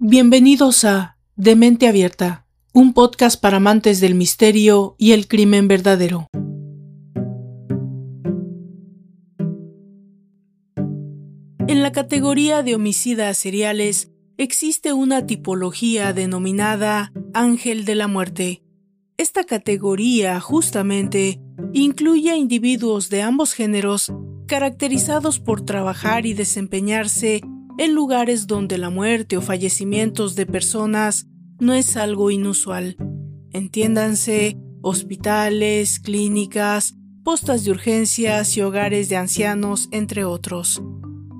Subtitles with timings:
[0.00, 6.28] Bienvenidos a De Mente Abierta, un podcast para amantes del misterio y el crimen verdadero.
[11.66, 18.62] En la categoría de homicidas seriales existe una tipología denominada ángel de la muerte.
[19.16, 21.40] Esta categoría justamente
[21.72, 24.12] incluye a individuos de ambos géneros
[24.46, 27.40] caracterizados por trabajar y desempeñarse
[27.78, 31.26] en lugares donde la muerte o fallecimientos de personas
[31.60, 32.96] no es algo inusual.
[33.52, 40.82] Entiéndanse, hospitales, clínicas, postas de urgencias y hogares de ancianos, entre otros.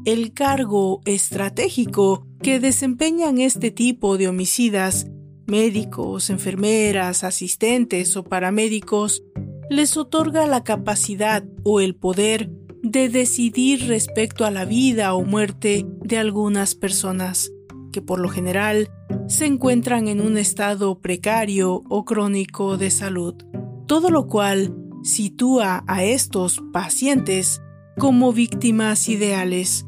[0.05, 5.09] El cargo estratégico que desempeñan este tipo de homicidas,
[5.47, 9.23] médicos, enfermeras, asistentes o paramédicos,
[9.71, 12.51] les otorga la capacidad o el poder
[12.83, 17.51] de decidir respecto a la vida o muerte de algunas personas,
[17.93, 18.91] que por lo general
[19.27, 23.35] se encuentran en un estado precario o crónico de salud,
[23.87, 27.63] todo lo cual sitúa a estos pacientes
[27.99, 29.87] como víctimas ideales,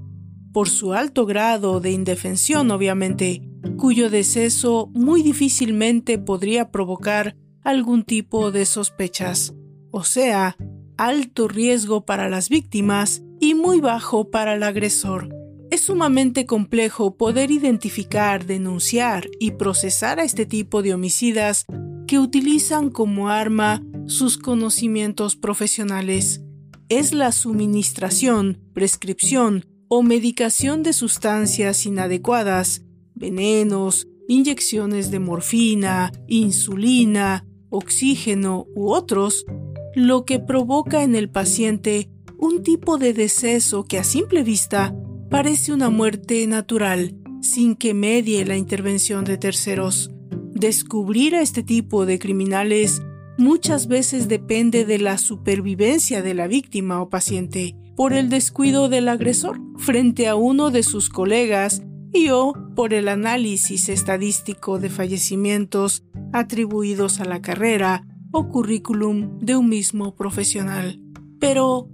[0.53, 3.43] por su alto grado de indefensión obviamente,
[3.77, 9.55] cuyo deceso muy difícilmente podría provocar algún tipo de sospechas,
[9.91, 10.57] o sea,
[11.01, 15.35] alto riesgo para las víctimas y muy bajo para el agresor.
[15.71, 21.65] Es sumamente complejo poder identificar, denunciar y procesar a este tipo de homicidas
[22.07, 26.43] que utilizan como arma sus conocimientos profesionales.
[26.91, 32.83] Es la suministración, prescripción o medicación de sustancias inadecuadas,
[33.15, 39.47] venenos, inyecciones de morfina, insulina, oxígeno u otros
[39.95, 44.95] lo que provoca en el paciente un tipo de deceso que a simple vista
[45.31, 50.11] parece una muerte natural, sin que medie la intervención de terceros.
[50.55, 53.03] Descubrir a este tipo de criminales
[53.39, 59.09] muchas veces depende de la supervivencia de la víctima o paciente por el descuido del
[59.09, 61.83] agresor frente a uno de sus colegas
[62.13, 69.57] y o por el análisis estadístico de fallecimientos atribuidos a la carrera o currículum de
[69.57, 71.01] un mismo profesional.
[71.39, 71.89] Pero,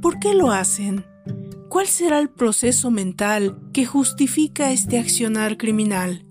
[0.00, 1.04] ¿por qué lo hacen?
[1.68, 6.26] ¿Cuál será el proceso mental que justifica este accionar criminal?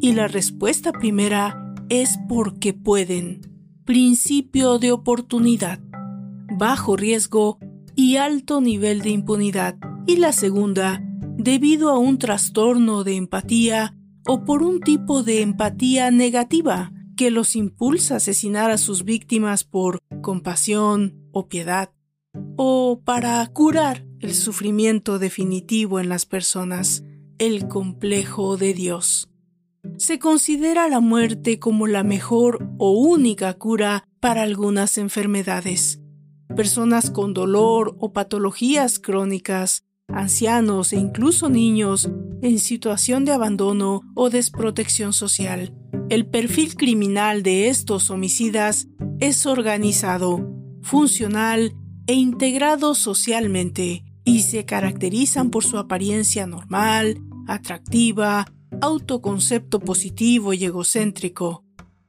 [0.00, 3.40] Y la respuesta primera es porque pueden.
[3.84, 5.80] Principio de oportunidad,
[6.56, 7.58] bajo riesgo
[7.94, 9.76] y alto nivel de impunidad.
[10.06, 11.02] Y la segunda,
[11.36, 17.56] debido a un trastorno de empatía o por un tipo de empatía negativa, que los
[17.56, 21.92] impulsa a asesinar a sus víctimas por compasión o piedad,
[22.56, 27.04] o para curar el sufrimiento definitivo en las personas,
[27.38, 29.28] el complejo de Dios.
[29.96, 36.00] Se considera la muerte como la mejor o única cura para algunas enfermedades.
[36.54, 42.10] Personas con dolor o patologías crónicas, ancianos e incluso niños
[42.42, 45.74] en situación de abandono o desprotección social
[46.12, 48.86] el perfil criminal de estos homicidas
[49.18, 50.46] es organizado,
[50.82, 51.74] funcional
[52.06, 57.18] e integrado socialmente y se caracterizan por su apariencia normal,
[57.48, 58.44] atractiva,
[58.82, 61.64] autoconcepto positivo y egocéntrico.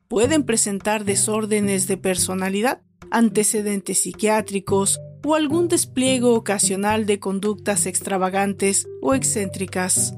[0.09, 9.13] Pueden presentar desórdenes de personalidad, antecedentes psiquiátricos o algún despliegue ocasional de conductas extravagantes o
[9.13, 10.15] excéntricas.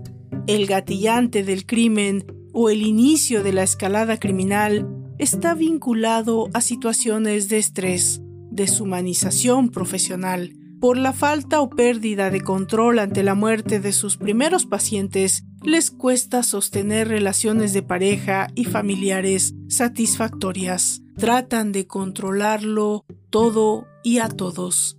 [0.48, 7.50] El gatillante del crimen o el inicio de la escalada criminal está vinculado a situaciones
[7.50, 8.22] de estrés,
[8.52, 14.66] deshumanización profesional, por la falta o pérdida de control ante la muerte de sus primeros
[14.66, 21.02] pacientes, les cuesta sostener relaciones de pareja y familiares satisfactorias.
[21.18, 24.98] Tratan de controlarlo todo y a todos.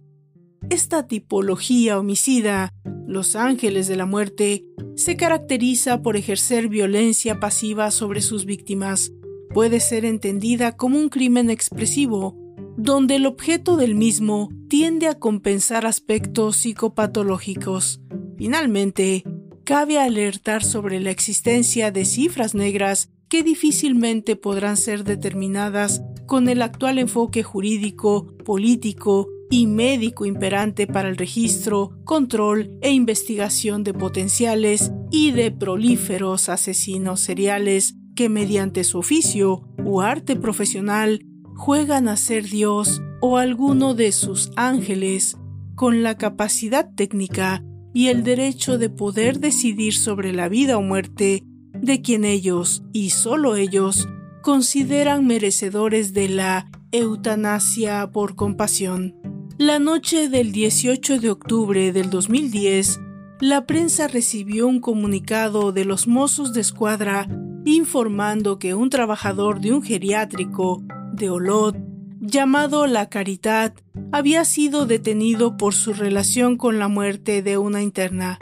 [0.68, 2.72] Esta tipología homicida,
[3.06, 4.64] los ángeles de la muerte,
[4.96, 9.12] se caracteriza por ejercer violencia pasiva sobre sus víctimas.
[9.54, 12.36] Puede ser entendida como un crimen expresivo,
[12.76, 18.00] donde el objeto del mismo tiende a compensar aspectos psicopatológicos.
[18.36, 19.22] Finalmente,
[19.66, 26.62] cabe alertar sobre la existencia de cifras negras que difícilmente podrán ser determinadas con el
[26.62, 34.92] actual enfoque jurídico, político y médico imperante para el registro, control e investigación de potenciales
[35.10, 41.26] y de prolíferos asesinos seriales que mediante su oficio o arte profesional
[41.56, 45.36] juegan a ser Dios o alguno de sus ángeles.
[45.74, 47.62] Con la capacidad técnica
[47.96, 53.08] y el derecho de poder decidir sobre la vida o muerte de quien ellos, y
[53.08, 54.06] solo ellos,
[54.42, 59.14] consideran merecedores de la eutanasia por compasión.
[59.56, 63.00] La noche del 18 de octubre del 2010,
[63.40, 67.26] la prensa recibió un comunicado de los mozos de escuadra
[67.64, 70.84] informando que un trabajador de un geriátrico
[71.14, 71.78] de Olot
[72.26, 73.74] llamado La Caridad
[74.12, 78.38] había sido detenido por su relación con la muerte de una interna.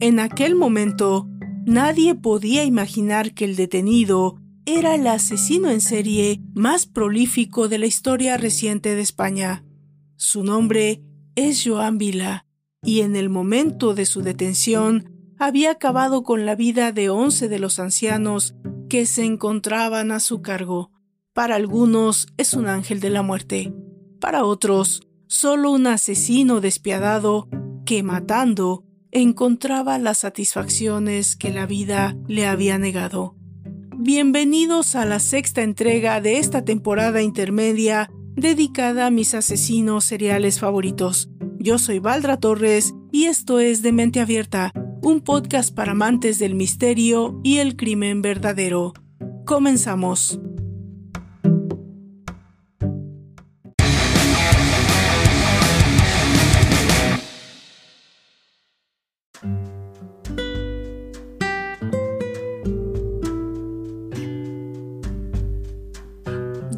[0.00, 1.28] En aquel momento,
[1.66, 7.86] nadie podía imaginar que el detenido era el asesino en serie más prolífico de la
[7.86, 9.64] historia reciente de España.
[10.16, 11.02] Su nombre
[11.34, 12.46] es Joan Vila,
[12.82, 17.58] y en el momento de su detención había acabado con la vida de once de
[17.58, 18.54] los ancianos
[18.88, 20.93] que se encontraban a su cargo.
[21.34, 23.74] Para algunos es un ángel de la muerte,
[24.20, 27.48] para otros solo un asesino despiadado
[27.84, 33.34] que matando encontraba las satisfacciones que la vida le había negado.
[33.96, 41.30] Bienvenidos a la sexta entrega de esta temporada intermedia dedicada a mis asesinos seriales favoritos.
[41.58, 44.72] Yo soy Valdra Torres y esto es De Mente Abierta,
[45.02, 48.92] un podcast para amantes del misterio y el crimen verdadero.
[49.44, 50.38] Comenzamos.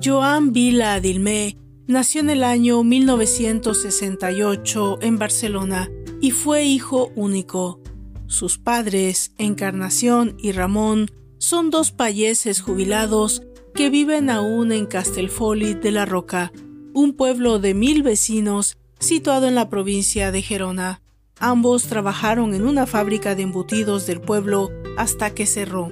[0.06, 1.58] Joan Vila Adilmé
[1.88, 7.80] nació en el año 1968 en Barcelona y fue hijo único.
[8.28, 13.42] Sus padres, Encarnación y Ramón, son dos payeses jubilados
[13.74, 16.52] que viven aún en Castelfolit de la Roca,
[16.94, 21.02] un pueblo de mil vecinos situado en la provincia de Gerona.
[21.40, 25.90] Ambos trabajaron en una fábrica de embutidos del pueblo hasta que cerró.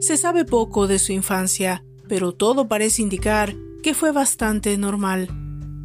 [0.00, 5.28] Se sabe poco de su infancia, pero todo parece indicar que fue bastante normal.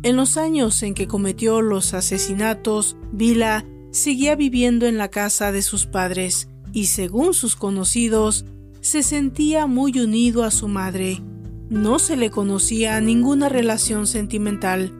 [0.03, 5.61] En los años en que cometió los asesinatos, Vila seguía viviendo en la casa de
[5.61, 8.45] sus padres y, según sus conocidos,
[8.81, 11.21] se sentía muy unido a su madre.
[11.69, 14.91] No se le conocía ninguna relación sentimental.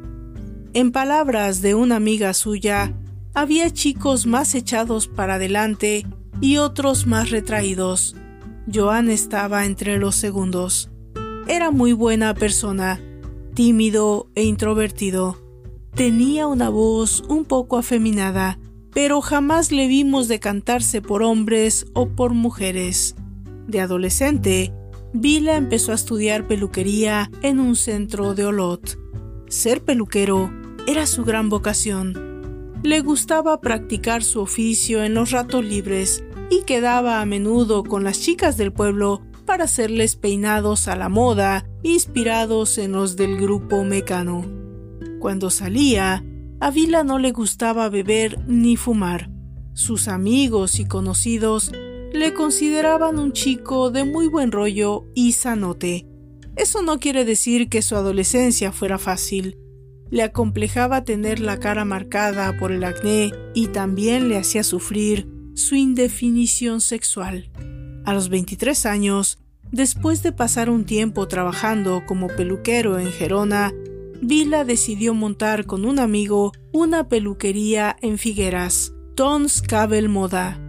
[0.73, 2.93] En palabras de una amiga suya,
[3.33, 6.05] había chicos más echados para adelante
[6.39, 8.15] y otros más retraídos.
[8.73, 10.93] Joan estaba entre los segundos.
[11.48, 13.01] Era muy buena persona,
[13.54, 15.38] tímido e introvertido.
[15.94, 18.60] Tenía una voz un poco afeminada,
[18.94, 23.16] pero jamás le vimos decantarse por hombres o por mujeres.
[23.68, 24.74] De adolescente,
[25.12, 28.98] Vila empezó a estudiar peluquería en un centro de Olot.
[29.50, 30.50] Ser peluquero
[30.88, 32.80] era su gran vocación.
[32.84, 38.22] Le gustaba practicar su oficio en los ratos libres y quedaba a menudo con las
[38.22, 44.45] chicas del pueblo para hacerles peinados a la moda, inspirados en los del grupo Mecano.
[45.19, 46.24] Cuando salía,
[46.60, 49.30] a Vila no le gustaba beber ni fumar.
[49.74, 51.72] Sus amigos y conocidos
[52.13, 56.07] le consideraban un chico de muy buen rollo y sanote.
[56.56, 59.57] Eso no quiere decir que su adolescencia fuera fácil.
[60.12, 65.75] Le acomplejaba tener la cara marcada por el acné y también le hacía sufrir su
[65.75, 67.50] indefinición sexual.
[68.06, 69.40] A los 23 años,
[69.72, 73.74] después de pasar un tiempo trabajando como peluquero en Gerona,
[74.22, 80.60] Vila decidió montar con un amigo una peluquería en Figueras, Tons Cabel Moda.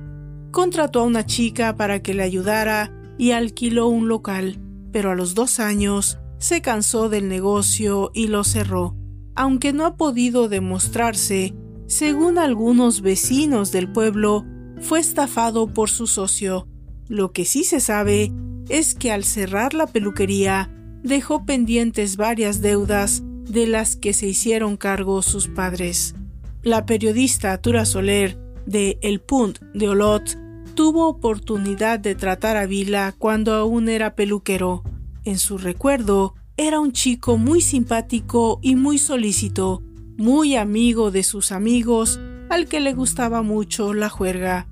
[0.51, 4.61] Contrató a una chica para que le ayudara y alquiló un local,
[4.93, 8.97] pero a los dos años se cansó del negocio y lo cerró.
[9.35, 11.55] Aunque no ha podido demostrarse,
[11.87, 14.45] según algunos vecinos del pueblo,
[14.81, 16.69] fue estafado por su socio,
[17.09, 18.33] lo que sí se sabe
[18.69, 20.71] es que al cerrar la peluquería
[21.03, 26.15] dejó pendientes varias deudas de las que se hicieron cargo sus padres.
[26.63, 30.39] La periodista Tura Soler de El Punt de Olot
[30.75, 34.83] tuvo oportunidad de tratar a Vila cuando aún era peluquero.
[35.25, 39.83] En su recuerdo, era un chico muy simpático y muy solícito,
[40.17, 42.19] muy amigo de sus amigos,
[42.49, 44.69] al que le gustaba mucho la juerga.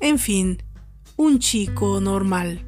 [0.00, 0.62] En fin,
[1.16, 2.64] un chico normal.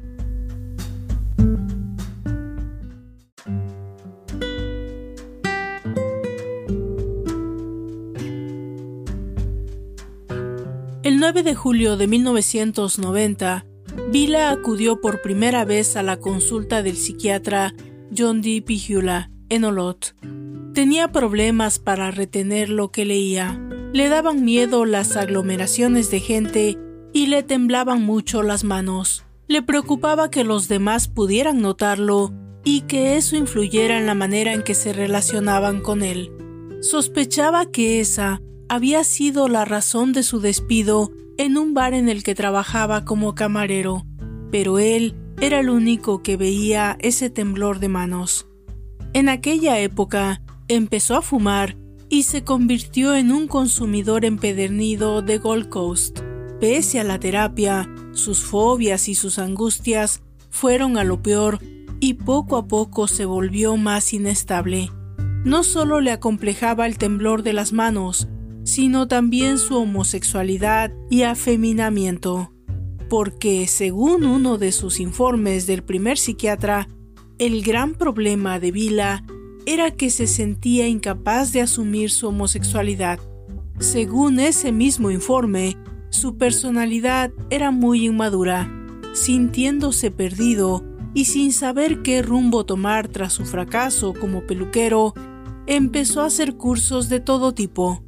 [11.03, 13.65] El 9 de julio de 1990,
[14.11, 17.73] Vila acudió por primera vez a la consulta del psiquiatra
[18.15, 18.61] John D.
[18.65, 20.15] Pihula en Olot.
[20.73, 23.59] Tenía problemas para retener lo que leía.
[23.93, 26.77] Le daban miedo las aglomeraciones de gente
[27.13, 29.25] y le temblaban mucho las manos.
[29.47, 32.33] Le preocupaba que los demás pudieran notarlo
[32.63, 36.31] y que eso influyera en la manera en que se relacionaban con él.
[36.81, 42.23] Sospechaba que esa había sido la razón de su despido en un bar en el
[42.23, 44.05] que trabajaba como camarero,
[44.51, 48.47] pero él era el único que veía ese temblor de manos.
[49.13, 51.77] En aquella época empezó a fumar
[52.09, 56.19] y se convirtió en un consumidor empedernido de Gold Coast.
[56.59, 61.59] Pese a la terapia, sus fobias y sus angustias fueron a lo peor
[61.99, 64.89] y poco a poco se volvió más inestable.
[65.43, 68.27] No solo le acomplejaba el temblor de las manos,
[68.63, 72.51] sino también su homosexualidad y afeminamiento,
[73.07, 76.89] porque según uno de sus informes del primer psiquiatra,
[77.37, 79.23] el gran problema de Vila
[79.67, 83.19] era que se sentía incapaz de asumir su homosexualidad.
[83.79, 85.77] Según ese mismo informe,
[86.17, 88.69] su personalidad era muy inmadura,
[89.13, 90.83] sintiéndose perdido
[91.13, 95.13] y sin saber qué rumbo tomar tras su fracaso como peluquero,
[95.67, 98.03] empezó a hacer cursos de todo tipo.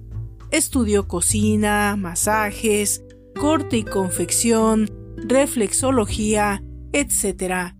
[0.52, 3.04] Estudió cocina, masajes,
[3.40, 7.76] corte y confección, reflexología, etc.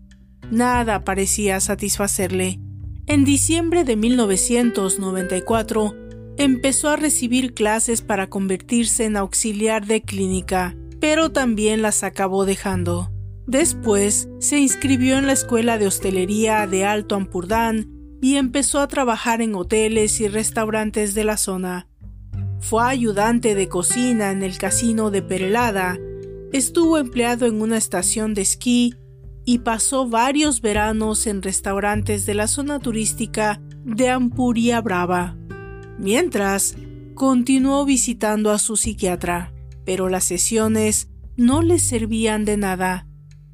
[0.50, 2.60] Nada parecía satisfacerle.
[3.06, 5.96] En diciembre de 1994,
[6.40, 13.12] empezó a recibir clases para convertirse en auxiliar de clínica, pero también las acabó dejando.
[13.46, 17.90] Después se inscribió en la Escuela de Hostelería de Alto Ampurdán
[18.22, 21.88] y empezó a trabajar en hoteles y restaurantes de la zona.
[22.58, 25.98] Fue ayudante de cocina en el casino de Perelada,
[26.54, 28.94] estuvo empleado en una estación de esquí
[29.44, 35.39] y pasó varios veranos en restaurantes de la zona turística de Ampuria Brava.
[36.00, 36.76] Mientras,
[37.14, 39.52] continuó visitando a su psiquiatra,
[39.84, 43.06] pero las sesiones no le servían de nada.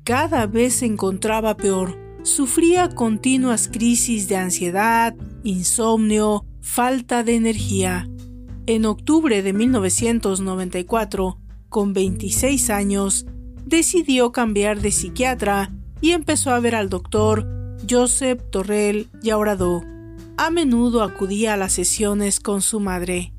[0.05, 1.99] Cada vez se encontraba peor.
[2.23, 8.09] Sufría continuas crisis de ansiedad, insomnio, falta de energía.
[8.67, 13.27] En octubre de 1994, con 26 años,
[13.65, 17.49] decidió cambiar de psiquiatra y empezó a ver al doctor
[17.89, 19.96] Joseph Torrell Yaurado.
[20.39, 23.33] A menudo acudía a las sesiones con su madre.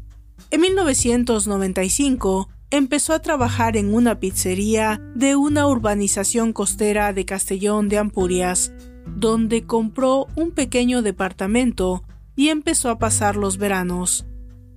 [0.50, 8.00] En 1995 empezó a trabajar en una pizzería de una urbanización costera de Castellón de
[8.00, 8.74] Ampurias,
[9.06, 12.04] donde compró un pequeño departamento
[12.36, 14.26] y empezó a pasar los veranos.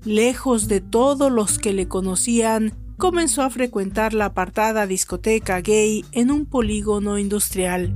[0.04, 6.30] Lejos de todos los que le conocían comenzó a frecuentar la apartada discoteca gay en
[6.30, 7.94] un polígono industrial.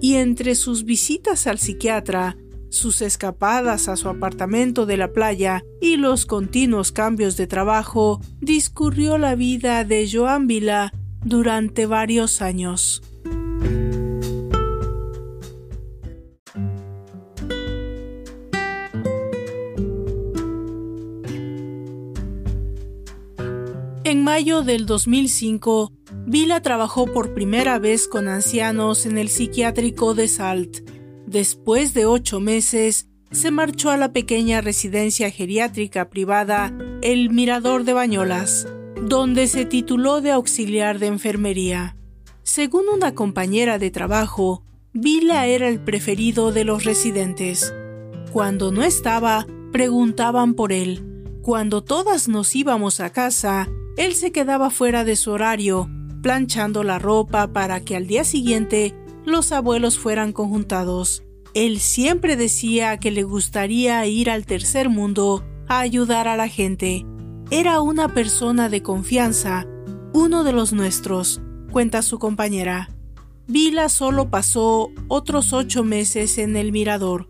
[0.00, 2.36] Y entre sus visitas al psiquiatra,
[2.70, 9.18] sus escapadas a su apartamento de la playa y los continuos cambios de trabajo, discurrió
[9.18, 10.92] la vida de Joan Vila
[11.24, 13.02] durante varios años.
[24.04, 25.92] En mayo del 2005,
[26.26, 30.99] Vila trabajó por primera vez con ancianos en el psiquiátrico de Salt.
[31.30, 37.92] Después de ocho meses, se marchó a la pequeña residencia geriátrica privada El Mirador de
[37.92, 38.66] Bañolas,
[39.00, 41.96] donde se tituló de auxiliar de enfermería.
[42.42, 47.72] Según una compañera de trabajo, Vila era el preferido de los residentes.
[48.32, 51.28] Cuando no estaba, preguntaban por él.
[51.42, 55.88] Cuando todas nos íbamos a casa, él se quedaba fuera de su horario,
[56.22, 58.96] planchando la ropa para que al día siguiente
[59.30, 61.22] los abuelos fueran conjuntados.
[61.54, 67.04] Él siempre decía que le gustaría ir al tercer mundo a ayudar a la gente.
[67.50, 69.66] Era una persona de confianza,
[70.12, 71.40] uno de los nuestros,
[71.72, 72.90] cuenta su compañera.
[73.46, 77.28] Vila solo pasó otros ocho meses en el mirador.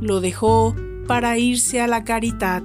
[0.00, 0.74] Lo dejó
[1.06, 2.62] para irse a la Caridad,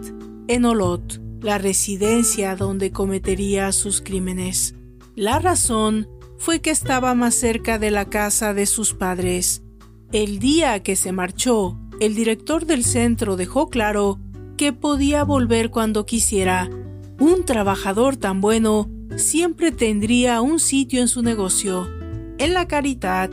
[0.48, 4.74] en Olot la residencia donde cometería sus crímenes.
[5.16, 9.64] La razón fue que estaba más cerca de la casa de sus padres.
[10.12, 14.20] El día que se marchó, el director del centro dejó claro
[14.58, 16.70] que podía volver cuando quisiera.
[17.20, 21.88] Un trabajador tan bueno siempre tendría un sitio en su negocio.
[22.38, 23.30] En la caridad,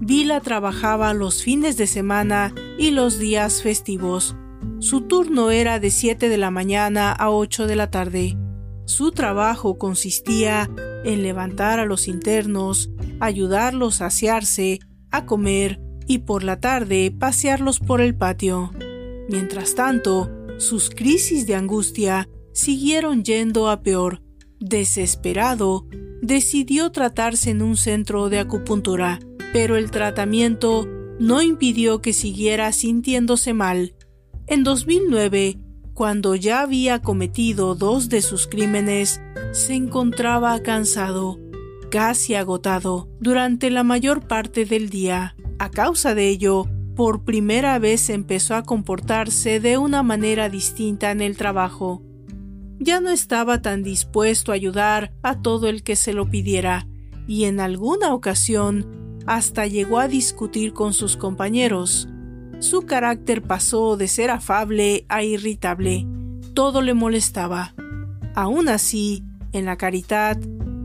[0.00, 4.36] Vila trabajaba los fines de semana y los días festivos.
[4.78, 8.36] Su turno era de 7 de la mañana a 8 de la tarde.
[8.86, 10.70] Su trabajo consistía
[11.04, 17.80] en levantar a los internos, ayudarlos a asearse, a comer y por la tarde pasearlos
[17.80, 18.72] por el patio.
[19.28, 24.22] Mientras tanto, sus crisis de angustia siguieron yendo a peor.
[24.60, 25.86] Desesperado,
[26.22, 29.18] decidió tratarse en un centro de acupuntura,
[29.52, 30.86] pero el tratamiento
[31.18, 33.94] no impidió que siguiera sintiéndose mal.
[34.46, 35.58] En 2009,
[35.94, 39.22] cuando ya había cometido dos de sus crímenes,
[39.52, 41.38] se encontraba cansado,
[41.90, 45.36] casi agotado, durante la mayor parte del día.
[45.60, 51.20] A causa de ello, por primera vez empezó a comportarse de una manera distinta en
[51.20, 52.02] el trabajo.
[52.80, 56.88] Ya no estaba tan dispuesto a ayudar a todo el que se lo pidiera,
[57.28, 62.08] y en alguna ocasión hasta llegó a discutir con sus compañeros.
[62.60, 66.06] Su carácter pasó de ser afable a irritable.
[66.54, 67.74] Todo le molestaba.
[68.34, 70.38] Aún así, en la caridad,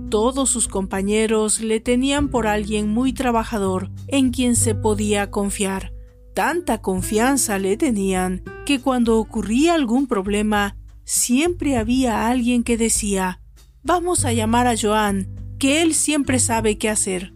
[0.10, 5.94] todos sus compañeros le tenían por alguien muy trabajador en quien se podía confiar
[6.40, 13.42] tanta confianza le tenían que cuando ocurría algún problema, siempre había alguien que decía,
[13.84, 15.28] vamos a llamar a Joan,
[15.60, 17.34] que él siempre sabe qué hacer.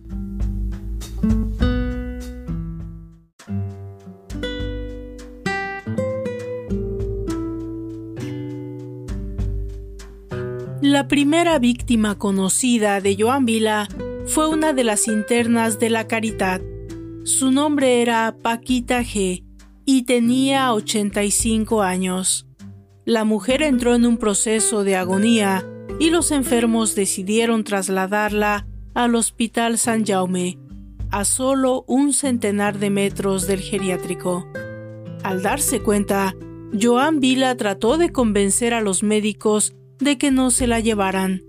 [10.93, 13.87] La primera víctima conocida de Joan Vila
[14.27, 16.61] fue una de las internas de la Caridad,
[17.23, 19.43] su nombre era Paquita G
[19.87, 22.45] y tenía 85 años.
[23.05, 25.65] La mujer entró en un proceso de agonía
[25.99, 30.59] y los enfermos decidieron trasladarla al Hospital San Jaume,
[31.09, 34.47] a solo un centenar de metros del geriátrico.
[35.23, 36.35] Al darse cuenta,
[36.79, 41.43] Joan Vila trató de convencer a los médicos de que no se la llevaran.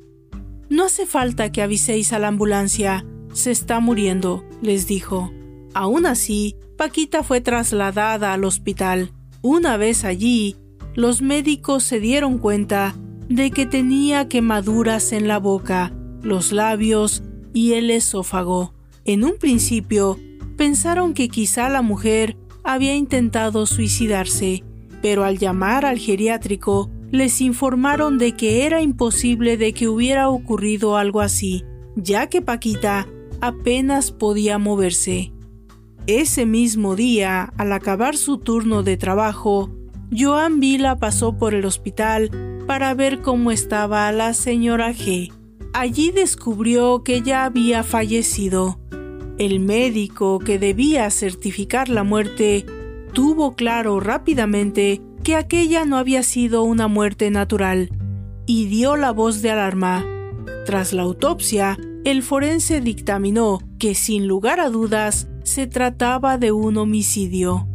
[0.69, 5.33] No hace falta que aviséis a la ambulancia, se está muriendo, les dijo.
[5.75, 9.13] Aún así, Paquita fue trasladada al hospital.
[9.43, 10.57] Una vez allí,
[10.95, 12.95] los médicos se dieron cuenta
[13.29, 17.23] de que tenía quemaduras en la boca, los labios
[17.53, 18.75] y el esófago.
[19.05, 20.19] En un principio,
[20.57, 24.65] pensaron que quizá la mujer había intentado suicidarse,
[25.03, 30.97] pero al llamar al geriátrico, les informaron de que era imposible de que hubiera ocurrido
[30.97, 33.07] algo así, ya que Paquita
[33.41, 35.33] apenas podía moverse.
[36.09, 39.71] Ese mismo día, al acabar su turno de trabajo,
[40.11, 42.31] Joan Vila pasó por el hospital
[42.67, 45.33] para ver cómo estaba la señora G.
[45.73, 48.81] Allí descubrió que ya había fallecido.
[49.39, 52.67] El médico que debía certificar la muerte
[53.13, 57.91] tuvo claro rápidamente que aquella no había sido una muerte natural
[58.47, 60.05] y dio la voz de alarma.
[60.67, 66.77] Tras la autopsia, el forense dictaminó que sin lugar a dudas se trataba de un
[66.77, 67.67] homicidio.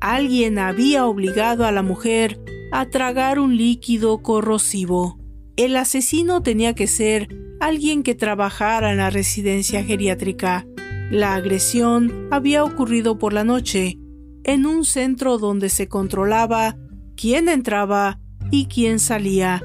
[0.00, 2.38] Alguien había obligado a la mujer
[2.72, 5.18] a tragar un líquido corrosivo.
[5.56, 7.28] El asesino tenía que ser
[7.60, 10.66] alguien que trabajara en la residencia geriátrica.
[11.10, 13.98] La agresión había ocurrido por la noche,
[14.44, 16.76] en un centro donde se controlaba
[17.22, 18.18] quién entraba
[18.50, 19.62] y quién salía,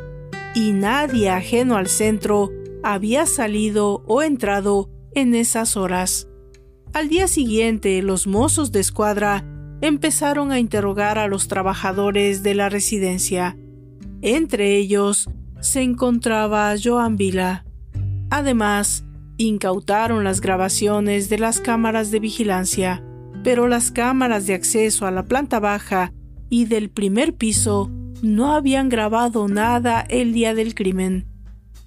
[0.53, 2.51] y nadie ajeno al centro
[2.83, 6.27] había salido o entrado en esas horas.
[6.93, 9.43] Al día siguiente, los mozos de escuadra
[9.81, 13.57] empezaron a interrogar a los trabajadores de la residencia.
[14.21, 15.27] Entre ellos
[15.59, 17.65] se encontraba Joan Vila.
[18.29, 19.03] Además,
[19.37, 23.03] incautaron las grabaciones de las cámaras de vigilancia,
[23.43, 26.13] pero las cámaras de acceso a la planta baja
[26.49, 31.27] y del primer piso no habían grabado nada el día del crimen,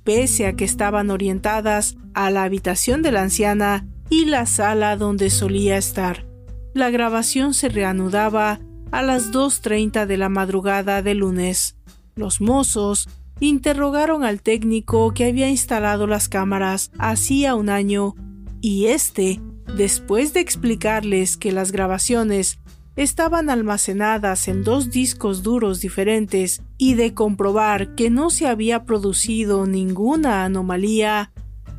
[0.04, 5.30] pese a que estaban orientadas a la habitación de la anciana y la sala donde
[5.30, 6.26] solía estar.
[6.74, 11.76] La grabación se reanudaba a las 2.30 de la madrugada de lunes.
[12.16, 13.08] Los mozos
[13.40, 18.14] interrogaron al técnico que había instalado las cámaras hacía un año
[18.60, 19.40] y éste,
[19.76, 22.58] después de explicarles que las grabaciones
[22.96, 29.66] estaban almacenadas en dos discos duros diferentes y de comprobar que no se había producido
[29.66, 31.32] ninguna anomalía,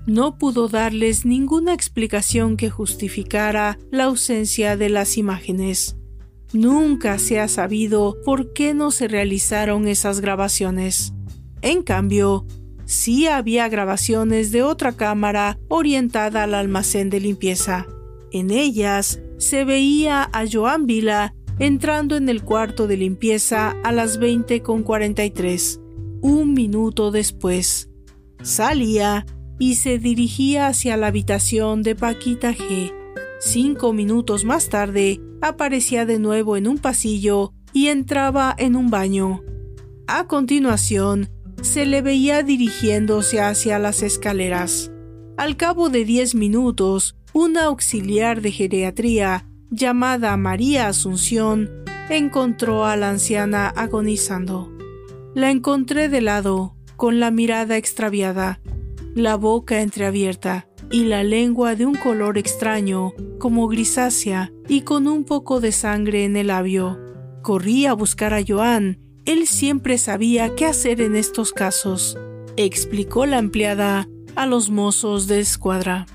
[0.08, 5.96] no pudo darles ninguna explicación que justificara la ausencia de las imágenes.
[6.54, 11.14] Nunca se ha sabido por qué no se realizaron esas grabaciones.
[11.62, 12.46] En cambio,
[12.86, 17.86] sí había grabaciones de otra cámara orientada al almacén de limpieza.
[18.32, 24.20] En ellas se veía a Joan Vila entrando en el cuarto de limpieza a las
[24.20, 25.80] 20.43,
[26.22, 27.90] un minuto después.
[28.42, 29.26] Salía
[29.60, 32.94] y se dirigía hacia la habitación de Paquita G.
[33.40, 39.44] Cinco minutos más tarde, aparecía de nuevo en un pasillo y entraba en un baño.
[40.08, 41.30] A continuación,
[41.62, 44.92] se le veía dirigiéndose hacia las escaleras.
[45.38, 51.70] Al cabo de diez minutos, una auxiliar de geriatría llamada María Asunción
[52.10, 54.70] encontró a la anciana agonizando.
[55.34, 58.60] La encontré de lado, con la mirada extraviada,
[59.16, 65.24] la boca entreabierta y la lengua de un color extraño, como grisácea, y con un
[65.24, 67.00] poco de sangre en el labio.
[67.42, 69.00] Corrí a buscar a Joan.
[69.24, 72.18] Él siempre sabía qué hacer en estos casos,
[72.58, 76.06] explicó la empleada a los mozos de escuadra.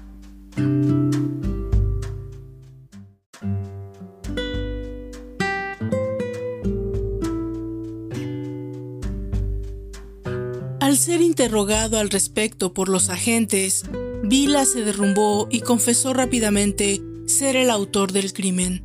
[10.86, 13.84] Al ser interrogado al respecto por los agentes,
[14.22, 18.84] Vila se derrumbó y confesó rápidamente ser el autor del crimen.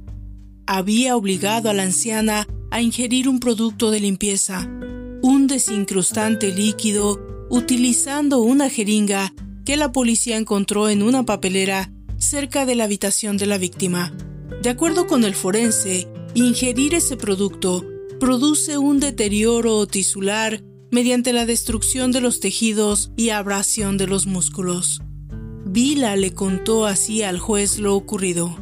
[0.65, 4.67] Había obligado a la anciana a ingerir un producto de limpieza,
[5.21, 9.33] un desincrustante líquido, utilizando una jeringa
[9.65, 14.13] que la policía encontró en una papelera cerca de la habitación de la víctima.
[14.61, 17.85] De acuerdo con el forense, ingerir ese producto
[18.19, 25.01] produce un deterioro tisular mediante la destrucción de los tejidos y abrasión de los músculos.
[25.65, 28.57] Vila le contó así al juez lo ocurrido.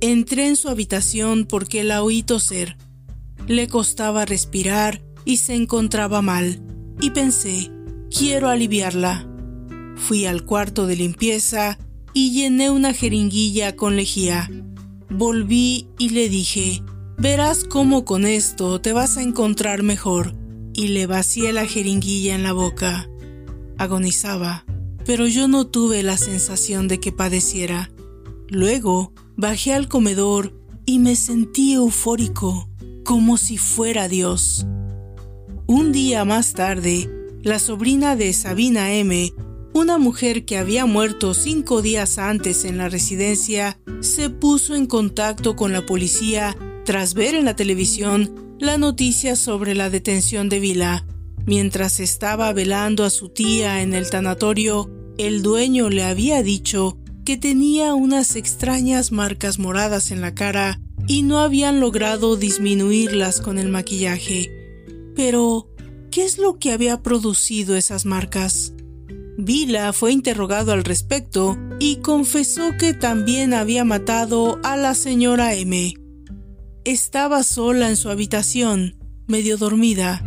[0.00, 2.76] Entré en su habitación porque la oí toser.
[3.46, 6.62] Le costaba respirar y se encontraba mal,
[7.00, 7.70] y pensé,
[8.10, 9.29] quiero aliviarla.
[10.06, 11.78] Fui al cuarto de limpieza
[12.12, 14.50] y llené una jeringuilla con lejía.
[15.08, 16.82] Volví y le dije,
[17.18, 20.34] verás cómo con esto te vas a encontrar mejor
[20.72, 23.08] y le vacié la jeringuilla en la boca.
[23.78, 24.64] Agonizaba,
[25.04, 27.90] pero yo no tuve la sensación de que padeciera.
[28.48, 32.68] Luego bajé al comedor y me sentí eufórico,
[33.04, 34.66] como si fuera Dios.
[35.66, 37.08] Un día más tarde,
[37.42, 39.32] la sobrina de Sabina M.,
[39.72, 45.56] una mujer que había muerto cinco días antes en la residencia, se puso en contacto
[45.56, 51.06] con la policía tras ver en la televisión la noticia sobre la detención de Vila.
[51.46, 57.36] Mientras estaba velando a su tía en el tanatorio, el dueño le había dicho que
[57.36, 63.68] tenía unas extrañas marcas moradas en la cara y no habían logrado disminuirlas con el
[63.68, 64.50] maquillaje.
[65.14, 65.68] Pero,
[66.10, 68.74] ¿qué es lo que había producido esas marcas?
[69.40, 75.94] Vila fue interrogado al respecto y confesó que también había matado a la señora M.
[76.84, 80.22] Estaba sola en su habitación, medio dormida.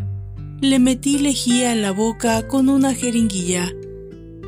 [0.62, 3.72] Le metí lejía en la boca con una jeringuilla.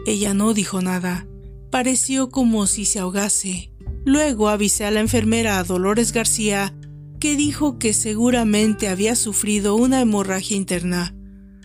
[0.06, 1.28] Ella no dijo nada.
[1.71, 3.71] Pareció como si se ahogase.
[4.06, 6.75] Luego avisé a la enfermera Dolores García,
[7.19, 11.15] que dijo que seguramente había sufrido una hemorragia interna.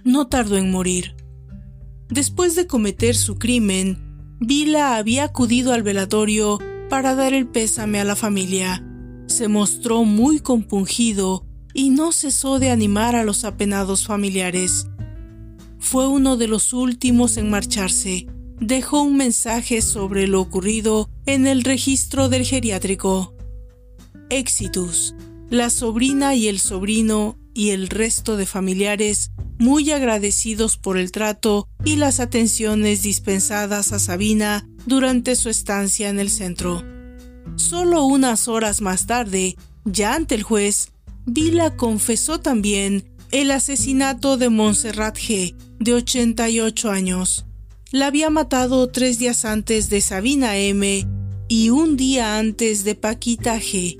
[0.05, 1.20] No tardó en morir.
[2.11, 3.99] Después de cometer su crimen,
[4.41, 8.85] Vila había acudido al velatorio para dar el pésame a la familia
[9.31, 14.89] se mostró muy compungido y no cesó de animar a los apenados familiares.
[15.79, 18.27] Fue uno de los últimos en marcharse.
[18.61, 23.35] Dejó un mensaje sobre lo ocurrido en el registro del geriátrico.
[24.29, 25.15] Exitus,
[25.49, 31.69] la sobrina y el sobrino y el resto de familiares muy agradecidos por el trato
[31.85, 36.83] y las atenciones dispensadas a Sabina durante su estancia en el centro.
[37.57, 40.93] Solo unas horas más tarde, ya ante el juez,
[41.27, 47.45] Vila confesó también el asesinato de Montserrat G., de 88 años.
[47.91, 51.07] La había matado tres días antes de Sabina M.
[51.49, 53.99] y un día antes de Paquita G.,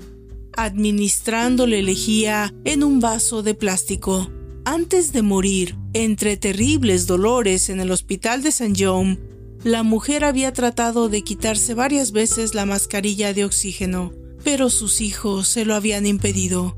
[0.57, 4.31] administrándole lejía en un vaso de plástico.
[4.65, 9.19] Antes de morir, entre terribles dolores en el hospital de Saint John,
[9.63, 14.11] la mujer había tratado de quitarse varias veces la mascarilla de oxígeno,
[14.43, 16.77] pero sus hijos se lo habían impedido.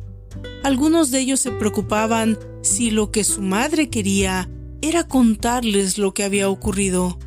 [0.63, 4.49] Algunos de ellos se preocupaban si lo que su madre quería
[4.81, 7.19] era contarles lo que había ocurrido.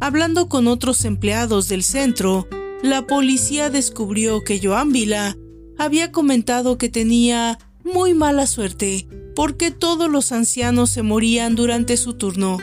[0.00, 2.48] Hablando con otros empleados del centro,
[2.82, 5.36] la policía descubrió que Joan Vila
[5.82, 12.14] había comentado que tenía muy mala suerte porque todos los ancianos se morían durante su
[12.14, 12.58] turno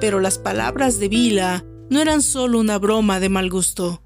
[0.00, 4.02] pero las palabras de Vila no eran solo una broma de mal gusto.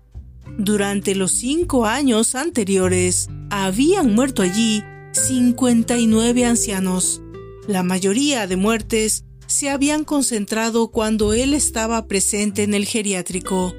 [0.59, 7.23] Durante los cinco años anteriores, habían muerto allí 59 ancianos.
[7.67, 13.75] La mayoría de muertes se habían concentrado cuando él estaba presente en el geriátrico.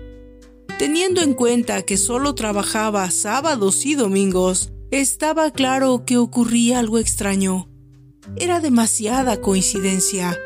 [0.78, 7.70] Teniendo en cuenta que solo trabajaba sábados y domingos, estaba claro que ocurría algo extraño.
[8.36, 10.38] Era demasiada coincidencia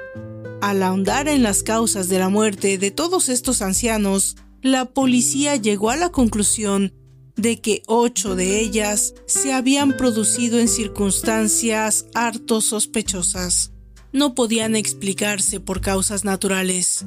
[0.62, 5.90] Al ahondar en las causas de la muerte de todos estos ancianos, la policía llegó
[5.90, 6.94] a la conclusión
[7.36, 13.72] de que ocho de ellas se habían producido en circunstancias harto sospechosas.
[14.12, 17.06] No podían explicarse por causas naturales.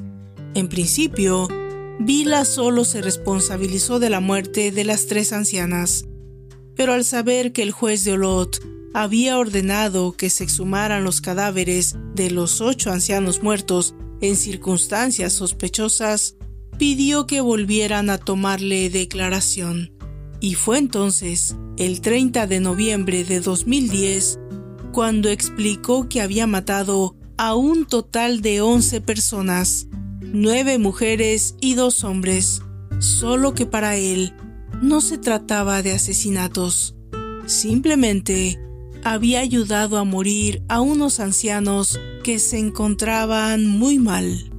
[0.55, 1.47] En principio,
[1.99, 6.05] Vila solo se responsabilizó de la muerte de las tres ancianas,
[6.75, 8.59] pero al saber que el juez de Olot
[8.93, 16.35] había ordenado que se exhumaran los cadáveres de los ocho ancianos muertos en circunstancias sospechosas,
[16.77, 19.91] pidió que volvieran a tomarle declaración.
[20.39, 24.39] Y fue entonces, el 30 de noviembre de 2010,
[24.91, 29.87] cuando explicó que había matado a un total de 11 personas,
[30.33, 32.63] nueve mujeres y dos hombres,
[32.99, 34.33] solo que para él
[34.81, 36.95] no se trataba de asesinatos,
[37.45, 38.59] simplemente
[39.03, 44.49] había ayudado a morir a unos ancianos que se encontraban muy mal.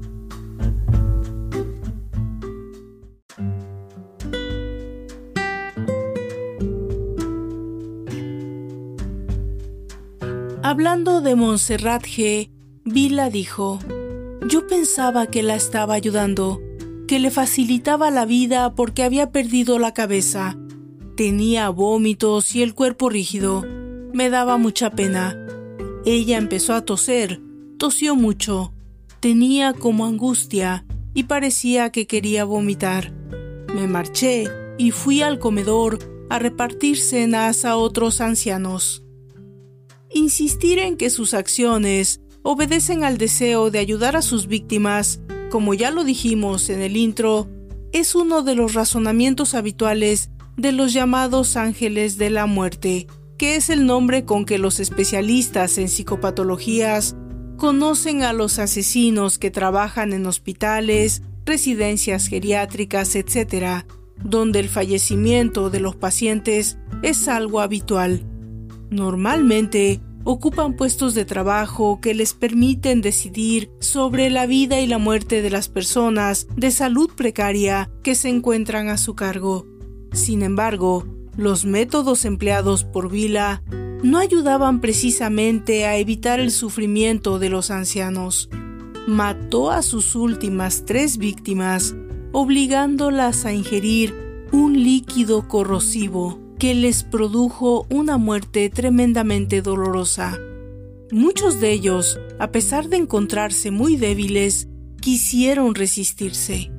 [10.63, 12.51] Hablando de Montserrat G.,
[12.85, 13.81] Vila dijo,
[14.49, 16.61] yo pensaba que la estaba ayudando,
[17.09, 20.57] que le facilitaba la vida porque había perdido la cabeza.
[21.17, 23.65] Tenía vómitos y el cuerpo rígido.
[24.13, 25.39] Me daba mucha pena.
[26.05, 27.41] Ella empezó a toser,
[27.79, 28.73] tosió mucho.
[29.21, 33.13] Tenía como angustia y parecía que quería vomitar.
[33.75, 34.45] Me marché
[34.77, 39.03] y fui al comedor a repartir cenas a otros ancianos.
[40.11, 45.91] Insistir en que sus acciones obedecen al deseo de ayudar a sus víctimas, como ya
[45.91, 47.49] lo dijimos en el intro,
[47.93, 53.07] es uno de los razonamientos habituales de los llamados ángeles de la muerte,
[53.39, 57.17] que es el nombre con que los especialistas en psicopatologías
[57.57, 63.87] conocen a los asesinos que trabajan en hospitales, residencias geriátricas, etc.,
[64.23, 68.23] donde el fallecimiento de los pacientes es algo habitual.
[68.91, 75.43] Normalmente, ocupan puestos de trabajo que les permiten decidir sobre la vida y la muerte
[75.43, 79.67] de las personas de salud precaria que se encuentran a su cargo.
[80.13, 81.05] Sin embargo,
[81.37, 83.63] los métodos empleados por Vila
[84.03, 88.49] no ayudaban precisamente a evitar el sufrimiento de los ancianos.
[89.07, 91.95] Mató a sus últimas tres víctimas,
[92.33, 94.15] obligándolas a ingerir
[94.53, 100.39] un líquido corrosivo que les produjo una muerte tremendamente dolorosa.
[101.11, 104.69] Muchos de ellos, a pesar de encontrarse muy débiles,
[105.01, 106.71] quisieron resistirse.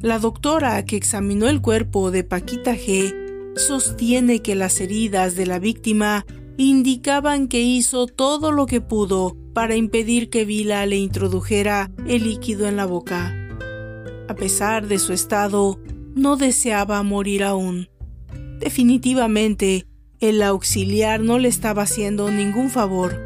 [0.00, 3.14] La doctora que examinó el cuerpo de Paquita G
[3.56, 9.76] sostiene que las heridas de la víctima indicaban que hizo todo lo que pudo para
[9.76, 13.32] impedir que Vila le introdujera el líquido en la boca.
[14.28, 15.78] A pesar de su estado,
[16.14, 17.88] no deseaba morir aún.
[18.62, 19.86] Definitivamente,
[20.20, 23.20] el auxiliar no le estaba haciendo ningún favor.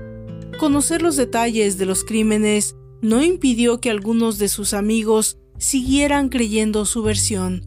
[0.58, 6.86] Conocer los detalles de los crímenes no impidió que algunos de sus amigos siguieran creyendo
[6.86, 7.66] su versión.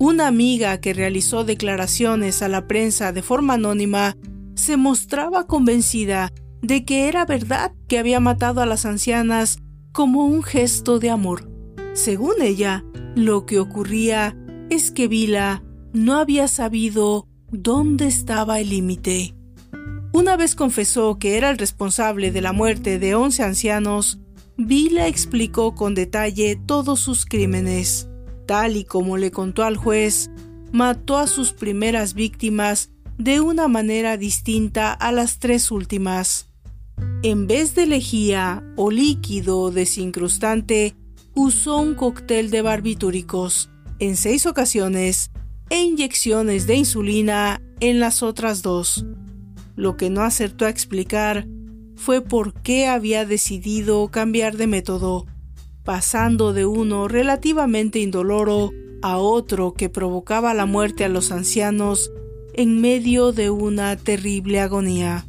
[0.00, 4.16] Una amiga que realizó declaraciones a la prensa de forma anónima
[4.56, 9.60] se mostraba convencida de que era verdad que había matado a las ancianas
[9.92, 11.48] como un gesto de amor.
[11.92, 14.36] Según ella, lo que ocurría
[14.70, 19.34] es que Vila no había sabido dónde estaba el límite.
[20.12, 24.18] Una vez confesó que era el responsable de la muerte de once ancianos,
[24.56, 28.08] Vila explicó con detalle todos sus crímenes.
[28.46, 30.30] Tal y como le contó al juez,
[30.72, 36.50] mató a sus primeras víctimas de una manera distinta a las tres últimas.
[37.22, 40.94] En vez de lejía o líquido desincrustante,
[41.34, 43.70] usó un cóctel de barbitúricos.
[43.98, 45.30] En seis ocasiones,
[45.70, 49.06] e inyecciones de insulina en las otras dos.
[49.76, 51.46] Lo que no acertó a explicar
[51.96, 55.26] fue por qué había decidido cambiar de método,
[55.84, 62.10] pasando de uno relativamente indoloro a otro que provocaba la muerte a los ancianos
[62.52, 65.24] en medio de una terrible agonía.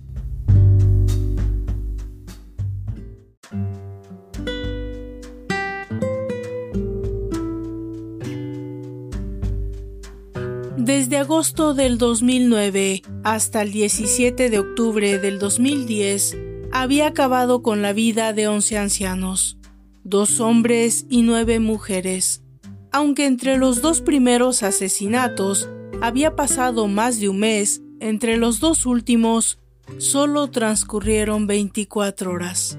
[10.92, 16.38] Desde agosto del 2009 hasta el 17 de octubre del 2010,
[16.74, 19.58] había acabado con la vida de 11 ancianos,
[20.04, 22.44] dos hombres y nueve mujeres.
[22.92, 25.70] Aunque entre los dos primeros asesinatos
[26.02, 29.60] había pasado más de un mes, entre los dos últimos
[29.98, 32.78] solo transcurrieron 24 horas.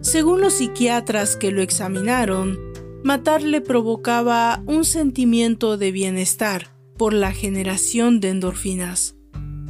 [0.00, 2.58] Según los psiquiatras que lo examinaron,
[3.04, 9.16] matar le provocaba un sentimiento de bienestar por la generación de endorfinas,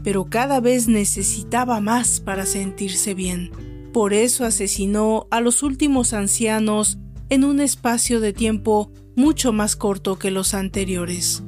[0.05, 3.51] pero cada vez necesitaba más para sentirse bien.
[3.91, 6.99] Por eso asesinó a los últimos ancianos
[7.31, 11.43] en un espacio de tiempo mucho más corto que los anteriores.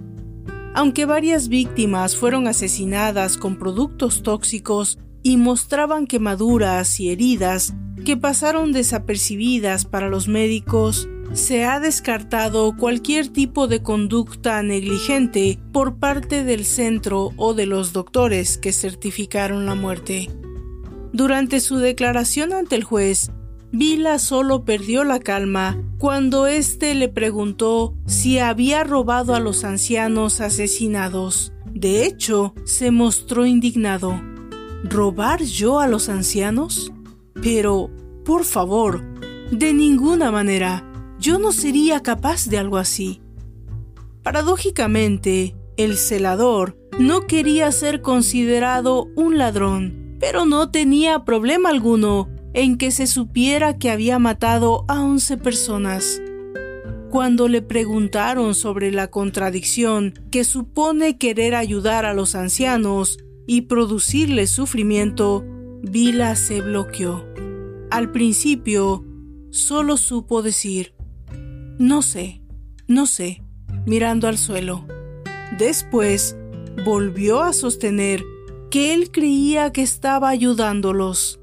[0.73, 7.75] Aunque varias víctimas fueron asesinadas con productos tóxicos y mostraban quemaduras y heridas
[8.07, 15.97] que pasaron desapercibidas para los médicos, se ha descartado cualquier tipo de conducta negligente por
[15.97, 20.29] parte del centro o de los doctores que certificaron la muerte.
[21.13, 23.31] Durante su declaración ante el juez,
[23.73, 30.41] Vila solo perdió la calma cuando éste le preguntó si había robado a los ancianos
[30.41, 31.53] asesinados.
[31.73, 34.23] De hecho, se mostró indignado.
[34.85, 36.93] ¿Robar yo a los ancianos?
[37.43, 37.91] Pero,
[38.25, 39.03] por favor,
[39.51, 40.85] de ninguna manera.
[41.19, 43.21] Yo no sería capaz de algo así.
[44.23, 52.79] Paradójicamente, el celador no quería ser considerado un ladrón, pero no tenía problema alguno en
[52.79, 56.23] que se supiera que había matado a 11 personas.
[57.11, 64.51] Cuando le preguntaron sobre la contradicción que supone querer ayudar a los ancianos y producirles
[64.51, 65.45] sufrimiento,
[65.83, 67.25] Vila se bloqueó.
[67.91, 69.05] Al principio,
[69.51, 70.94] solo supo decir,
[71.79, 72.43] no sé,
[72.87, 73.43] no sé,
[73.87, 74.87] mirando al suelo.
[75.59, 76.37] Después,
[76.85, 78.23] volvió a sostener
[78.71, 81.41] que él creía que estaba ayudándolos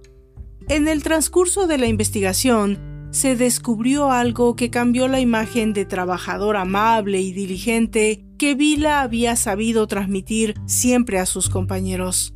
[0.72, 6.56] en el transcurso de la investigación, se descubrió algo que cambió la imagen de trabajador
[6.56, 12.34] amable y diligente que Vila había sabido transmitir siempre a sus compañeros.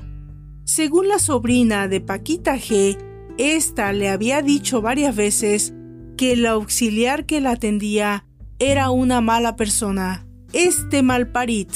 [0.66, 2.98] Según la sobrina de Paquita G,
[3.38, 5.74] ésta le había dicho varias veces
[6.16, 8.26] que el auxiliar que la atendía
[8.60, 10.26] era una mala persona.
[10.54, 11.70] Este malparit,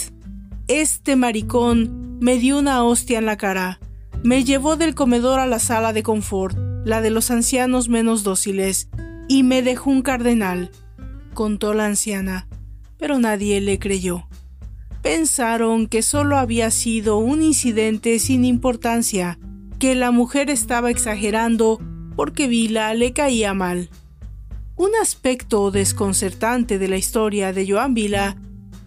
[0.67, 3.79] este maricón, me dio una hostia en la cara.
[4.23, 8.89] Me llevó del comedor a la sala de confort, la de los ancianos menos dóciles,
[9.27, 10.71] y me dejó un cardenal,
[11.33, 12.47] contó la anciana,
[12.97, 14.27] pero nadie le creyó.
[15.01, 19.39] Pensaron que solo había sido un incidente sin importancia,
[19.79, 21.79] que la mujer estaba exagerando
[22.17, 23.89] porque Vila le caía mal.
[24.79, 28.37] Un aspecto desconcertante de la historia de Joan Vila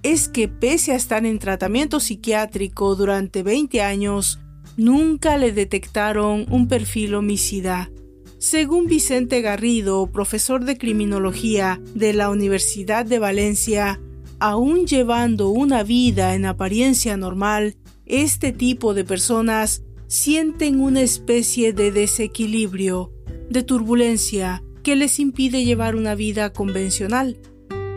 [0.03, 4.41] es que pese a estar en tratamiento psiquiátrico durante 20 años,
[4.79, 7.91] nunca le detectaron un perfil homicida.
[8.39, 14.01] Según Vicente Garrido, profesor de criminología de la Universidad de Valencia,
[14.41, 17.77] aún llevando una vida en apariencia normal,
[18.07, 23.13] este tipo de personas sienten una especie de desequilibrio,
[23.51, 27.39] de turbulencia, que les impide llevar una vida convencional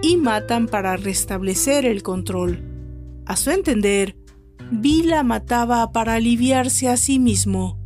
[0.01, 2.63] y matan para restablecer el control.
[3.25, 4.15] A su entender,
[4.71, 7.79] Vila mataba para aliviarse a sí mismo.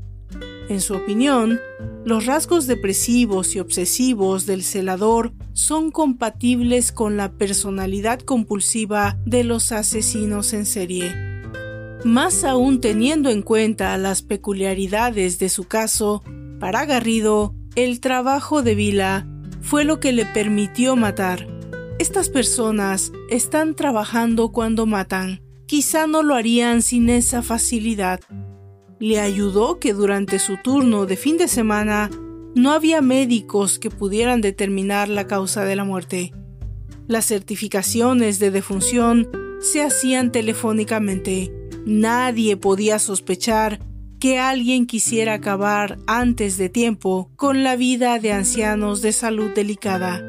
[0.69, 1.59] En su opinión,
[2.05, 9.71] los rasgos depresivos y obsesivos del celador son compatibles con la personalidad compulsiva de los
[9.71, 11.13] asesinos en serie.
[12.05, 16.23] Más aún teniendo en cuenta las peculiaridades de su caso,
[16.59, 19.25] para Garrido, el trabajo de Vila
[19.61, 21.47] fue lo que le permitió matar.
[21.97, 28.19] Estas personas están trabajando cuando matan quizá no lo harían sin esa facilidad.
[28.99, 32.09] Le ayudó que durante su turno de fin de semana
[32.55, 36.33] no había médicos que pudieran determinar la causa de la muerte.
[37.07, 39.29] Las certificaciones de defunción
[39.61, 41.53] se hacían telefónicamente.
[41.85, 43.79] Nadie podía sospechar
[44.19, 50.21] que alguien quisiera acabar antes de tiempo con la vida de ancianos de salud delicada.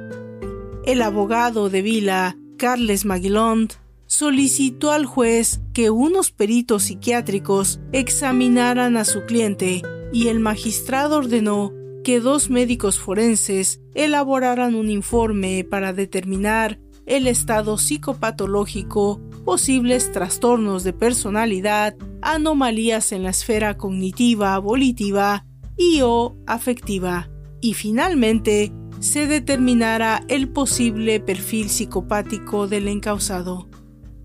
[0.84, 3.72] El abogado de Vila, Carles Maguilond,
[4.06, 11.72] solicitó al juez que unos peritos psiquiátricos examinaran a su cliente y el magistrado ordenó
[12.02, 20.92] que dos médicos forenses elaboraran un informe para determinar el estado psicopatológico, posibles trastornos de
[20.92, 27.30] personalidad, anomalías en la esfera cognitiva, volitiva y o afectiva,
[27.60, 33.68] y finalmente se determinara el posible perfil psicopático del encausado.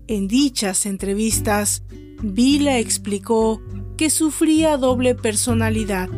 [0.06, 1.82] En dichas entrevistas,
[2.22, 3.60] Vila explicó
[3.96, 6.08] que sufría doble personalidad.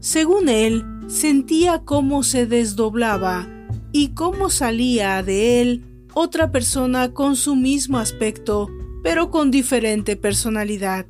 [0.00, 3.48] Según él, sentía cómo se desdoblaba
[3.92, 5.84] y cómo salía de él
[6.18, 8.68] otra persona con su mismo aspecto,
[9.04, 11.06] pero con diferente personalidad,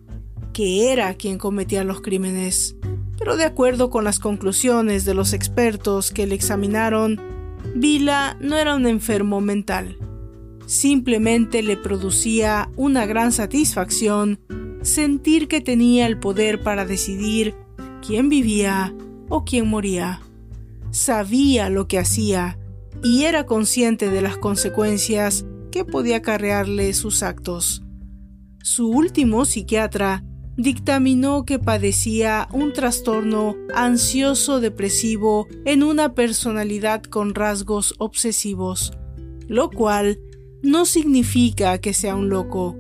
[0.52, 2.76] que era quien cometía los crímenes.
[3.18, 7.20] pero de acuerdo con las conclusiones de los expertos que le examinaron,
[7.74, 9.98] Vila no era un enfermo mental.
[10.66, 14.38] Simplemente le producía una gran satisfacción
[14.82, 17.56] sentir que tenía el poder para decidir
[18.06, 18.94] quién vivía
[19.28, 20.20] o quién moría.
[20.90, 22.59] Sabía lo que hacía
[23.03, 27.82] y era consciente de las consecuencias que podía acarrearle sus actos.
[28.62, 30.24] Su último psiquiatra
[30.57, 38.92] dictaminó que padecía un trastorno ansioso depresivo en una personalidad con rasgos obsesivos,
[39.46, 40.18] lo cual
[40.62, 42.76] no significa que sea un loco.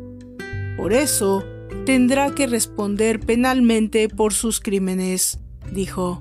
[0.76, 1.44] Por eso,
[1.86, 5.38] tendrá que responder penalmente por sus crímenes,
[5.72, 6.18] dijo.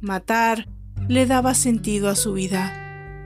[0.00, 0.68] Matar
[1.08, 2.81] le daba sentido a su vida.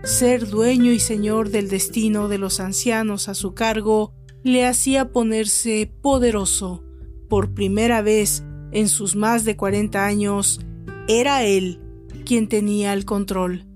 [0.06, 5.92] Ser dueño y señor del destino de los ancianos a su cargo le hacía ponerse
[6.00, 6.84] poderoso.
[7.28, 10.60] Por primera vez en sus más de 40 años,
[11.08, 11.80] era él
[12.24, 13.66] quien tenía el control.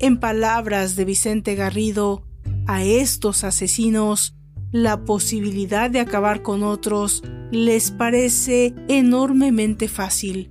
[0.00, 2.26] En palabras de Vicente Garrido,
[2.66, 4.34] a estos asesinos
[4.72, 10.50] la posibilidad de acabar con otros les parece enormemente fácil.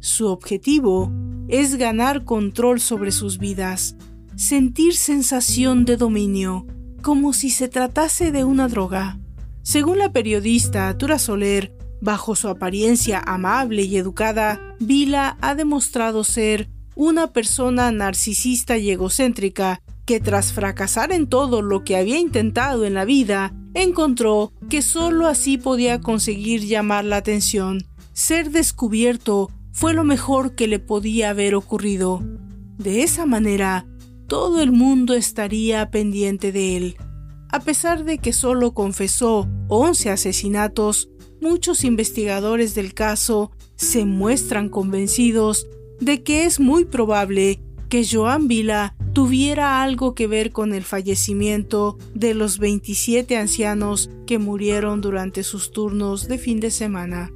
[0.00, 1.12] Su objetivo
[1.46, 3.96] es ganar control sobre sus vidas,
[4.36, 6.66] sentir sensación de dominio,
[7.00, 9.18] como si se tratase de una droga.
[9.62, 16.68] Según la periodista Tura Soler, bajo su apariencia amable y educada, Vila ha demostrado ser
[16.94, 22.94] una persona narcisista y egocéntrica que tras fracasar en todo lo que había intentado en
[22.94, 27.84] la vida, encontró que sólo así podía conseguir llamar la atención.
[28.12, 32.22] Ser descubierto fue lo mejor que le podía haber ocurrido.
[32.78, 33.86] De esa manera,
[34.26, 36.96] todo el mundo estaría pendiente de él.
[37.50, 41.10] A pesar de que solo confesó 11 asesinatos,
[41.40, 45.66] muchos investigadores del caso se muestran convencidos
[46.00, 51.96] de que es muy probable que Joan Vila tuviera algo que ver con el fallecimiento
[52.14, 57.32] de los 27 ancianos que murieron durante sus turnos de fin de semana.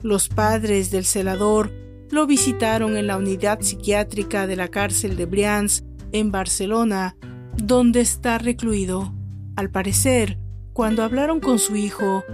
[0.00, 1.72] Los padres del celador
[2.10, 7.16] lo visitaron en la unidad psiquiátrica de la cárcel de Brians, en Barcelona,
[7.56, 9.14] donde está recluido.
[9.56, 10.38] Al parecer,
[10.72, 12.24] cuando hablaron con su hijo,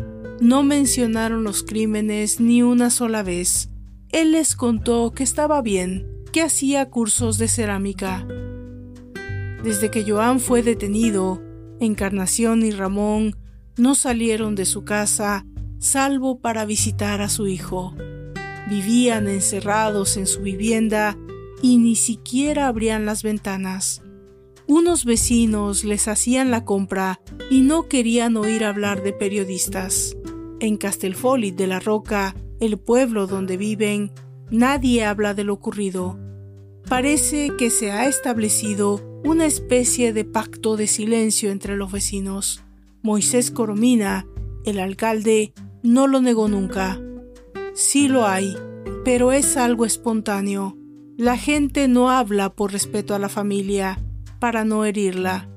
[0.40, 3.70] no mencionaron los crímenes ni una sola vez.
[4.10, 8.26] Él les contó que estaba bien, que hacía cursos de cerámica.
[9.62, 11.40] Desde que Joan fue detenido,
[11.80, 13.36] Encarnación y Ramón
[13.76, 15.44] no salieron de su casa
[15.78, 17.94] salvo para visitar a su hijo.
[18.68, 21.16] Vivían encerrados en su vivienda
[21.64, 24.02] y ni siquiera abrían las ventanas.
[24.66, 30.16] Unos vecinos les hacían la compra y no querían oír hablar de periodistas.
[30.60, 34.12] En Castelfolit de la Roca, el pueblo donde viven,
[34.50, 36.18] nadie habla de lo ocurrido
[36.88, 42.62] parece que se ha establecido una especie de pacto de silencio entre los vecinos.
[43.02, 44.26] Moisés Coromina,
[44.64, 45.52] el alcalde,
[45.82, 47.00] no lo negó nunca.
[47.74, 48.54] Sí lo hay,
[49.04, 50.76] pero es algo espontáneo.
[51.16, 53.98] La gente no habla por respeto a la familia,
[54.40, 55.48] para no herirla.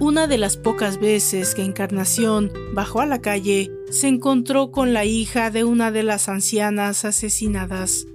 [0.00, 5.04] Una de las pocas veces que Encarnación bajó a la calle, se encontró con la
[5.04, 8.06] hija de una de las ancianas asesinadas.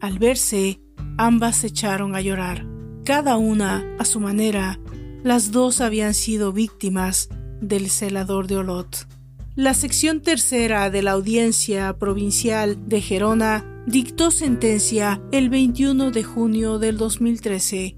[0.00, 0.80] Al verse,
[1.18, 2.66] Ambas se echaron a llorar.
[3.04, 4.78] Cada una, a su manera,
[5.22, 7.30] las dos habían sido víctimas
[7.62, 9.08] del celador de Olot.
[9.54, 16.78] La sección tercera de la Audiencia Provincial de Gerona dictó sentencia el 21 de junio
[16.78, 17.96] del 2013,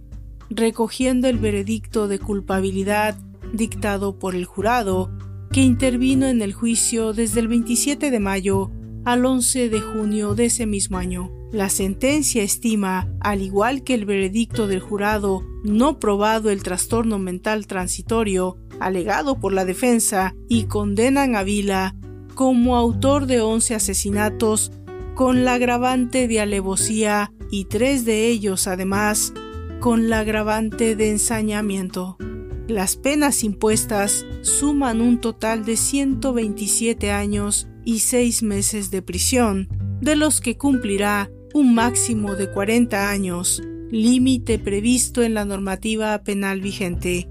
[0.51, 3.17] recogiendo el veredicto de culpabilidad
[3.55, 5.11] dictado por el jurado,
[5.51, 8.71] que intervino en el juicio desde el 27 de mayo
[9.07, 11.33] al 11 de junio de ese mismo año.
[11.53, 17.67] La sentencia estima, al igual que el veredicto del jurado, no probado el trastorno mental
[17.67, 21.97] transitorio alegado por la defensa y condenan a Vila
[22.35, 24.71] como autor de 11 asesinatos
[25.19, 29.35] con la agravante de alevosía y tres de ellos además
[29.81, 32.17] con la agravante de ensañamiento.
[32.69, 39.69] Las penas impuestas suman un total de 127 años y seis meses de prisión,
[40.01, 43.61] de los que cumplirá un máximo de 40 años,
[43.91, 47.29] límite previsto en la normativa penal vigente.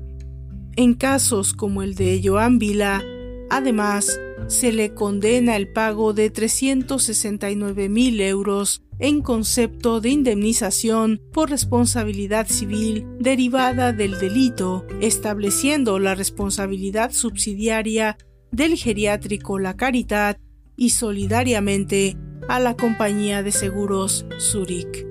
[0.76, 3.02] En casos como el de Joan Vila,
[3.50, 11.50] además, se le condena el pago de 369 mil euros en concepto de indemnización por
[11.50, 18.18] responsabilidad civil derivada del delito, estableciendo la responsabilidad subsidiaria
[18.52, 20.38] del geriátrico La Caridad
[20.76, 22.18] y solidariamente
[22.48, 25.06] a la compañía de seguros Zurich.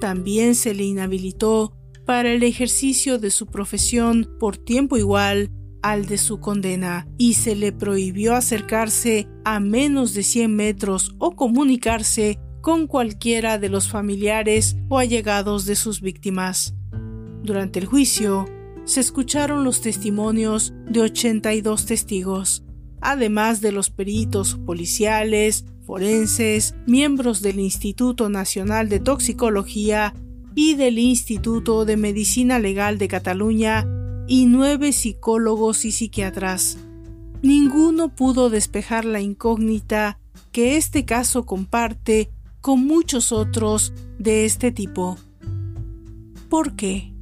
[0.00, 1.72] También se le inhabilitó
[2.06, 5.50] para el ejercicio de su profesión por tiempo igual
[5.82, 11.36] al de su condena y se le prohibió acercarse a menos de 100 metros o
[11.36, 16.74] comunicarse con cualquiera de los familiares o allegados de sus víctimas.
[17.42, 18.46] Durante el juicio,
[18.84, 22.64] se escucharon los testimonios de 82 testigos,
[23.00, 30.14] además de los peritos policiales, forenses, miembros del Instituto Nacional de Toxicología
[30.54, 33.86] y del Instituto de Medicina Legal de Cataluña
[34.26, 36.78] y nueve psicólogos y psiquiatras.
[37.42, 40.18] Ninguno pudo despejar la incógnita
[40.52, 45.16] que este caso comparte con muchos otros de este tipo.
[46.48, 47.12] ¿Por qué?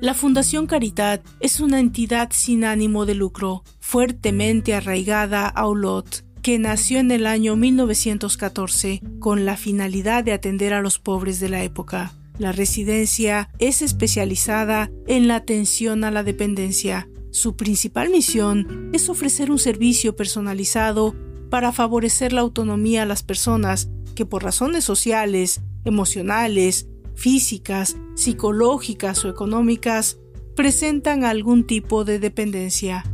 [0.00, 6.58] La Fundación Caridad es una entidad sin ánimo de lucro, fuertemente arraigada a Olot, que
[6.58, 11.62] nació en el año 1914 con la finalidad de atender a los pobres de la
[11.62, 12.12] época.
[12.42, 17.08] La residencia es especializada en la atención a la dependencia.
[17.30, 21.14] Su principal misión es ofrecer un servicio personalizado
[21.50, 29.28] para favorecer la autonomía a las personas que por razones sociales, emocionales, físicas, psicológicas o
[29.28, 30.18] económicas
[30.56, 33.04] presentan algún tipo de dependencia.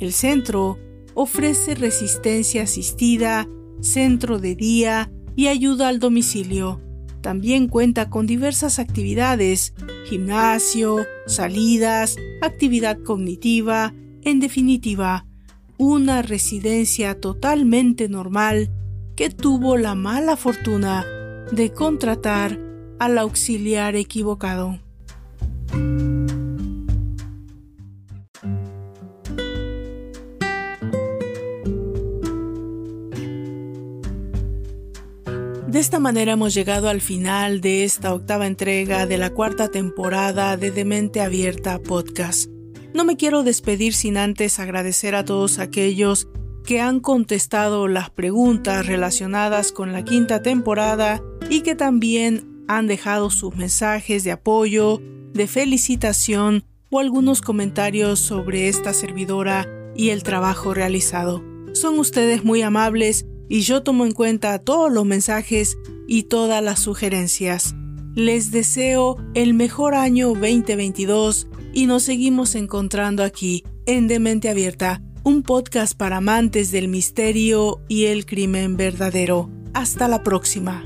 [0.00, 0.76] El centro
[1.14, 3.48] ofrece resistencia asistida,
[3.80, 6.80] centro de día y ayuda al domicilio.
[7.26, 9.74] También cuenta con diversas actividades,
[10.08, 15.26] gimnasio, salidas, actividad cognitiva, en definitiva,
[15.76, 18.70] una residencia totalmente normal
[19.16, 21.04] que tuvo la mala fortuna
[21.50, 22.60] de contratar
[23.00, 24.78] al auxiliar equivocado.
[35.76, 40.56] De esta manera hemos llegado al final de esta octava entrega de la cuarta temporada
[40.56, 42.50] de Demente Abierta Podcast.
[42.94, 46.28] No me quiero despedir sin antes agradecer a todos aquellos
[46.64, 53.28] que han contestado las preguntas relacionadas con la quinta temporada y que también han dejado
[53.28, 55.02] sus mensajes de apoyo,
[55.34, 61.44] de felicitación o algunos comentarios sobre esta servidora y el trabajo realizado.
[61.74, 66.80] Son ustedes muy amables y yo tomo en cuenta todos los mensajes y todas las
[66.80, 67.74] sugerencias.
[68.14, 75.42] Les deseo el mejor año 2022 y nos seguimos encontrando aquí en Demente Abierta, un
[75.42, 79.50] podcast para amantes del misterio y el crimen verdadero.
[79.74, 80.84] Hasta la próxima.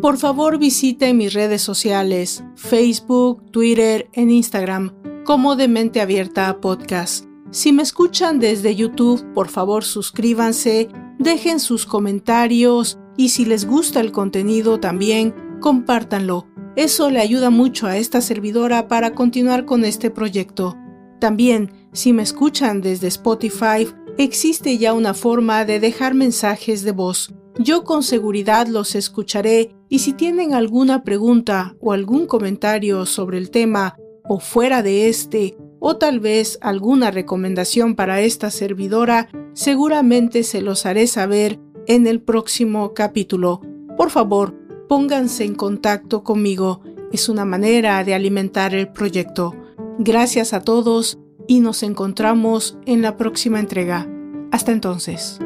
[0.00, 7.26] Por favor visite mis redes sociales, Facebook, Twitter e Instagram como de Mente Abierta Podcast.
[7.50, 14.00] Si me escuchan desde YouTube, por favor suscríbanse, dejen sus comentarios y si les gusta
[14.00, 16.48] el contenido también, compártanlo.
[16.74, 20.76] Eso le ayuda mucho a esta servidora para continuar con este proyecto.
[21.20, 23.86] También, si me escuchan desde Spotify,
[24.18, 27.32] existe ya una forma de dejar mensajes de voz.
[27.58, 33.50] Yo con seguridad los escucharé y si tienen alguna pregunta o algún comentario sobre el
[33.50, 33.94] tema
[34.28, 40.86] o fuera de este, o tal vez alguna recomendación para esta servidora, seguramente se los
[40.86, 43.60] haré saber en el próximo capítulo.
[43.96, 44.54] Por favor,
[44.88, 46.82] pónganse en contacto conmigo.
[47.12, 49.54] Es una manera de alimentar el proyecto.
[49.98, 54.08] Gracias a todos y nos encontramos en la próxima entrega.
[54.50, 55.38] Hasta entonces.